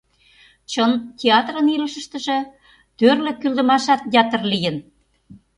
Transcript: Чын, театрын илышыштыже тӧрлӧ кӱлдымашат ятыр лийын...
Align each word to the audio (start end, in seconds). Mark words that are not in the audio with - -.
Чын, 0.71 0.91
театрын 1.19 1.67
илышыштыже 1.75 2.37
тӧрлӧ 2.97 3.31
кӱлдымашат 3.41 4.01
ятыр 4.21 4.41
лийын... 4.51 4.75